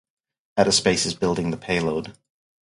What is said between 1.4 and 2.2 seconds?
the payload.